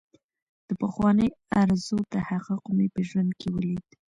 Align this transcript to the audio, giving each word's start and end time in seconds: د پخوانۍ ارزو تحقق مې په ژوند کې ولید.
د 0.67 0.69
پخوانۍ 0.81 1.29
ارزو 1.61 1.97
تحقق 2.13 2.63
مې 2.75 2.85
په 2.93 3.01
ژوند 3.07 3.31
کې 3.39 3.47
ولید. 3.55 3.85